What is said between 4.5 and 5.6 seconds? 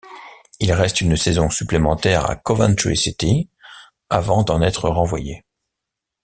être renvoyé.